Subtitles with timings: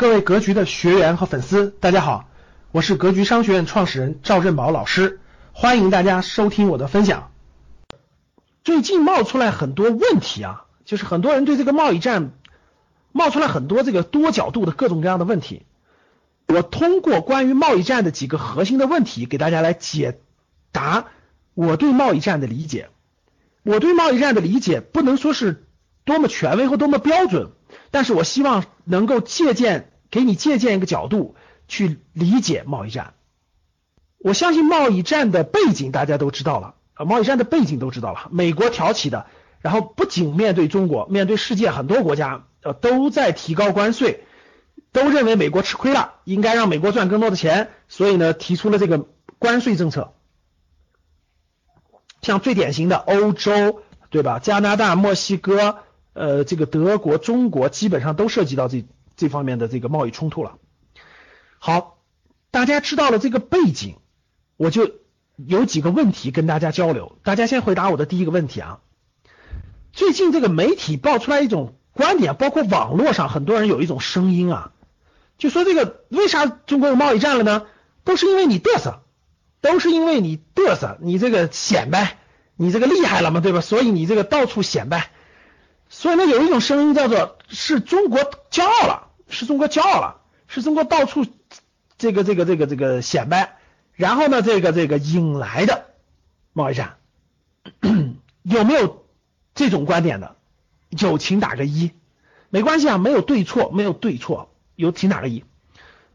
[0.00, 2.26] 各位格局的学员和粉丝，大家好，
[2.72, 5.20] 我是格局商学院创始人赵振宝老师，
[5.52, 7.30] 欢迎大家收听我的分享。
[8.64, 12.30] 最近冒出来很多问题啊，就是很多人对这个贸易战
[13.12, 15.66] 冒出来很多这个多角度的各种各样的问题。
[16.48, 20.18] 我通过关于贸易战的几个核心的问题，给大家来解
[20.72, 21.08] 答
[21.52, 22.88] 我对贸易战的理解。
[23.64, 25.66] 我对贸易战的理解不能说是
[26.06, 27.50] 多么权威或多么标准，
[27.90, 29.88] 但是我希望能够借鉴。
[30.10, 31.36] 给你借鉴一个角度
[31.68, 33.14] 去理解贸易战。
[34.18, 39.26] 我相信贸易战的背景大家都知道了啊，贸易战的背景都知道了，美国挑起的，
[39.60, 44.24] 然后不仅面对中国，面对世界很多国家呃都在提高关税，
[44.92, 49.06] 都认为美国吃亏了，应该让美国赚更多的钱，所以呢提出了这个
[49.38, 50.12] 关税政策。
[52.20, 55.78] 像最典型的欧洲对吧，加拿大、墨西哥
[56.12, 58.84] 呃这个德国、中国基本上都涉及到这。
[59.20, 60.56] 这方面的这个贸易冲突了。
[61.58, 61.98] 好，
[62.50, 63.96] 大家知道了这个背景，
[64.56, 64.92] 我就
[65.36, 67.18] 有几个问题跟大家交流。
[67.22, 68.80] 大家先回答我的第一个问题啊。
[69.92, 74.72] 最近这个媒体爆出来一种观点，包括网络上很多人有一种声音啊，
[75.36, 77.66] 就说这个为啥中国有贸易战了呢？
[78.04, 79.02] 都是因为你嘚瑟，
[79.60, 82.16] 都是因为你嘚瑟，你这个显摆，
[82.56, 83.60] 你这个厉害了嘛，对吧？
[83.60, 85.10] 所以你这个到处显摆。
[85.90, 89.09] 所以呢，有一种声音叫做是中国骄傲了。
[89.30, 91.26] 是中国骄傲了，是中国到处
[91.96, 93.56] 这个这个这个这个显摆，
[93.94, 95.86] 然后呢，这个这个引来的
[96.52, 96.98] 贸易战，
[98.42, 99.04] 有没有
[99.54, 100.36] 这种观点的？
[100.90, 101.92] 有，请打个一。
[102.48, 105.44] 没关系啊，没有对错，没有对错，有请打个一。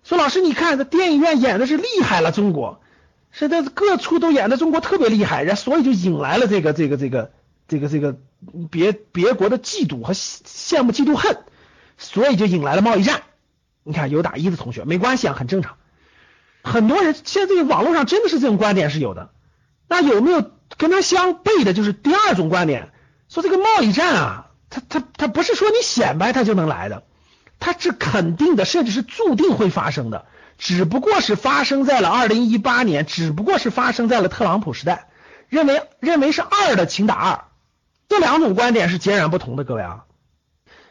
[0.04, 2.82] 说老师，你看这电影院演的是厉害了，中国
[3.32, 7.32] 现在各处都演的中国特别厉害，然所以就引来了这个这个这个
[7.68, 8.18] 这个这个
[8.70, 11.38] 别别国的嫉妒和羡慕、嫉妒、恨。
[11.98, 13.22] 所以就引来了贸易战。
[13.84, 15.78] 你看有打一的同学没关系啊，很正常。
[16.64, 19.30] 很多人现在这个网络上真的是这种观点是有的。
[19.88, 21.74] 那有没有跟他相悖的？
[21.74, 22.92] 就是第二种观点，
[23.30, 27.04] 说这个贸易战啊，它它它不是说你显摆它就能来的，
[27.60, 30.26] 它是肯定的，甚至是注定会发生的。
[30.58, 35.10] 只不过是发生在了二零一八年，只不过是发生在了特朗普时代。
[35.50, 37.44] 认为认为是二的，请打二。
[38.10, 40.05] 这两种观点是截然不同的，各位啊。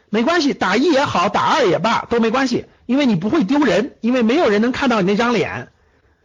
[0.09, 5.71] 没关系，打一也好，打二也罢，都没关系，因为你不会丢人，因为没有人能看到你那张脸，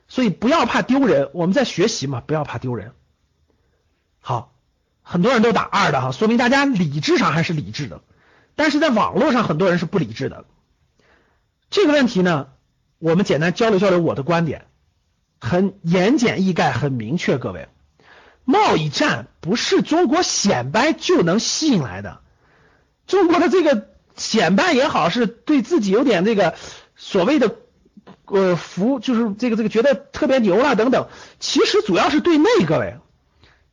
[0.06, 1.30] 所以不要怕丢人。
[1.32, 2.92] 我们在学习嘛，不要怕丢人。
[4.20, 4.52] 好，
[5.02, 8.02] 很多人都打二的哈，说明大家理智上还是理智的，
[8.54, 10.44] 但是在网络上很多人是不理智的。
[11.70, 12.48] 这个问题呢，
[12.98, 14.66] 我们简单交流交流我的观点，
[15.40, 17.38] 很言简意赅，很明确。
[17.38, 17.68] 各位，
[18.44, 22.20] 贸易战不是中国显摆就能吸引来的。
[23.10, 26.54] 中国的这个显摆也好，是对自己有点这个
[26.94, 27.56] 所谓的
[28.26, 31.08] 呃服，就是这个这个觉得特别牛了等等。
[31.40, 32.98] 其实主要是对内，各位，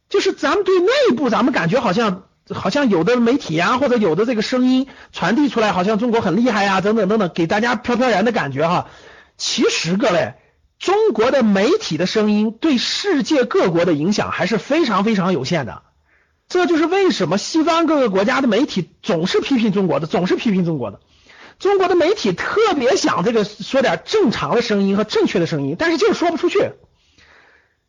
[0.09, 8.87] 就是咱们对内部，咱们感觉好像好像有的媒体啊，或者有的这个声音传递出来，好像中国很厉害呀，等等等等，给大家飘飘然的感觉哈。
[9.37, 10.33] 其实各位，
[10.79, 15.83] 中国的媒体的声音对世界各国的影响还是非常非常有限的。
[16.49, 20.99] 这就是为什么西方各个国家的媒体总是批评中国的，总是批评中国的。
[21.59, 26.71] 中国的媒体特别想这个说点正常的声音和正确的声音，但是就是说不出去。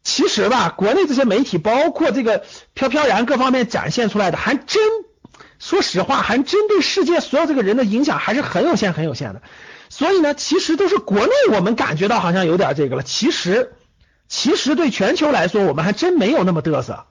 [0.02, 4.82] 其实吧，国内这些媒体，包括这个飘飘然各方面展现出来的，还真
[5.58, 9.42] 说实话，还真对世界所有这个人的影响还是很有限、很有限的。
[9.90, 13.72] 所以呢，其实都是国内我们感觉到好像有点这个了，其实
[14.28, 17.04] 其实对全球来说，我们还真没有那么嘚瑟。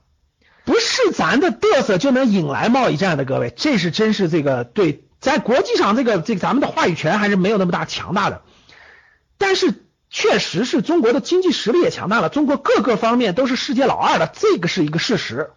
[1.11, 8.41] 咱的嘚瑟就能引来贸易战的，各位，这是真是这个对，在国际上这个这个咱们的话语权还是没有那么大强大的，
[9.37, 9.73] 但是
[10.09, 15.51] 确实是中国的经济实力也强大了，中国各个方面都是世界老二的，这个是一个事实。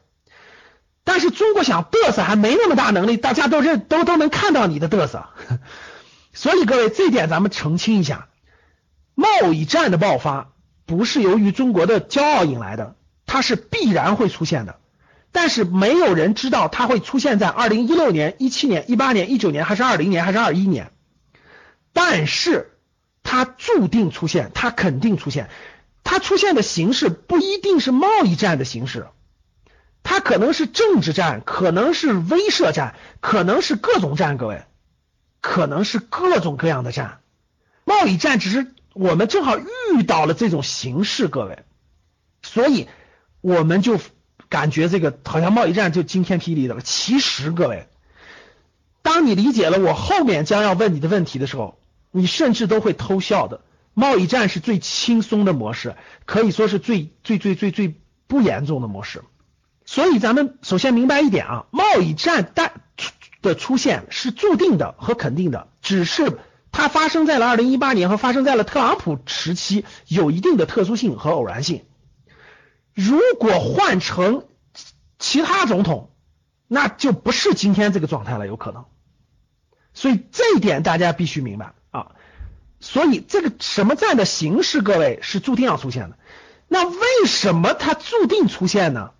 [1.03, 5.27] 但是中国想嘚瑟还没那么大能力，大家都认都都能看到你的嘚瑟，
[6.35, 8.29] 所以各位这点咱们澄清一下，
[9.15, 10.53] 贸易战的爆发
[10.85, 12.97] 不是由于中国的骄傲引来的，
[13.27, 14.77] 它是必然会出现的。
[15.33, 20.91] 但是没有人知道它会出现在二零一六年、一七年、一八年、一九年，还是二零年，还是二一年。
[21.93, 22.73] 但是
[23.23, 25.49] 它注定出现，它肯定出现。
[26.03, 29.07] 它出现的形式不一定是贸易战的形式，
[30.03, 34.37] 它可能是政治战，可能是威慑战，可能是各种战。
[34.37, 34.65] 各位，
[35.41, 37.21] 可能是各种各样的战。
[37.85, 41.65] 贸易战只是我们正好遇到了这种形式，各位，
[42.43, 42.89] 所以
[43.41, 44.01] 我们就。
[44.51, 46.83] 感觉这个好像贸易战就惊天霹雳的了。
[46.83, 47.87] 其实各位，
[49.01, 51.79] 当你理解了我后面将要问你的问题的时候，
[52.11, 53.63] 你甚至都会偷笑的。
[53.95, 57.95] 贸易战是最轻松的模式，可以说是最最最最最
[58.27, 59.23] 不严重的模式。
[59.85, 62.73] 所以咱们首先明白一点啊，贸易战带
[63.43, 66.39] 的出现是注定的和肯定的，只是
[66.73, 71.83] 它发生在了二零一八年和发生在了特朗普时期有一定的特殊性和偶然性。
[72.95, 74.47] 如果换成
[75.19, 76.11] 其他总统，
[76.67, 78.85] 那就不是今天这个状态了，有可能。
[79.93, 82.13] 所以这一点大家必须明白啊。
[82.81, 86.19] 所以这个什么战的形式，各位是注定要出现的。
[86.69, 89.11] 那为什么它注定出现呢？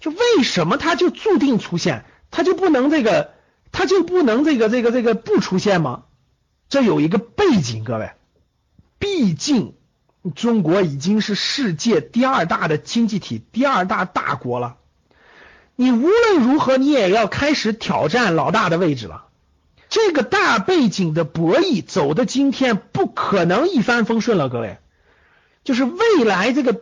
[0.00, 2.04] 就为什么它就注定出现？
[2.30, 3.34] 它就不能这个，
[3.70, 6.04] 它就不能这个这个这个不出现吗？
[6.68, 8.12] 这有一个背景，各位，
[8.98, 9.76] 毕竟
[10.30, 14.76] 中国已经是世界第二大的经济体、第二大大国了。
[15.76, 19.26] 你无论如何，你也要开始挑战老大的位置了。
[19.88, 24.78] 这个大背景的博弈走的今天不可能一帆风顺了，各位，
[25.64, 26.80] 就是未来这个。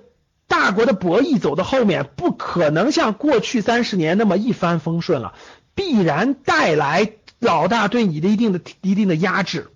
[0.48, 5.32] 大国的博弈走到后面，不可能像过去三十年那么一帆风顺了，
[5.74, 9.70] 必然带来老大对你的一定的一定的压制。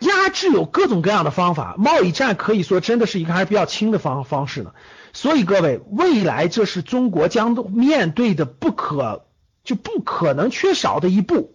[0.00, 4.72] 压制有各种各样的方法，贸易战可以说真的是一个还是比较轻的方方式呢。
[5.12, 9.26] 所以各位，未来这是中国将面对的不可
[9.64, 11.54] 就不可能缺少的一步，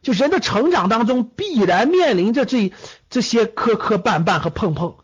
[0.00, 2.72] 就人的成长当中必然面临着这
[3.10, 4.96] 这些磕磕绊绊和碰碰，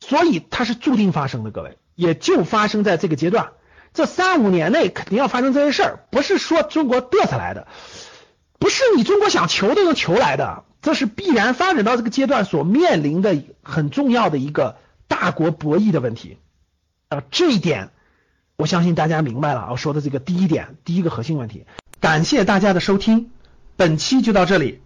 [0.00, 1.78] 所以它是注定发生的，各位。
[1.94, 3.52] 也就发生在这个阶段，
[3.92, 7.66] 这三五年内肯定要发生这些事儿，不是说中国嘚瑟来的，
[8.58, 14.78] 不是你中国想求都能求来的，这是必然发展到这个阶段所面临的很重要的一个
[15.08, 16.38] 大国博弈的问题
[17.08, 17.90] 啊，这一点
[18.56, 21.66] 我相信大家明白了啊，说的这个第一点，第一个核心问题。
[22.00, 23.30] 感谢大家的收听，
[23.76, 24.80] 本期就到这里，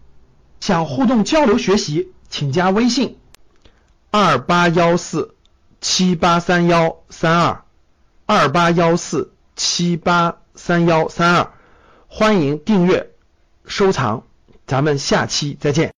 [0.61, 3.19] 想互动交流学习，请加微信
[4.11, 5.35] 二八幺四。
[5.87, 7.65] 七八三幺三二
[8.25, 11.53] 二八幺四七八三幺三二，
[12.09, 13.11] 欢迎订阅
[13.67, 14.25] 收藏，
[14.67, 15.93] 咱们下期再见。